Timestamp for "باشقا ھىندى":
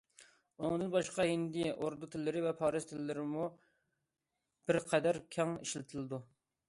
0.95-1.67